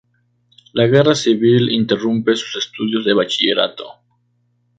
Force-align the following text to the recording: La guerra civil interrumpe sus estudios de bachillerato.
La 0.73 0.87
guerra 0.87 1.13
civil 1.13 1.69
interrumpe 1.71 2.35
sus 2.35 2.55
estudios 2.55 3.05
de 3.05 3.13
bachillerato. 3.13 4.01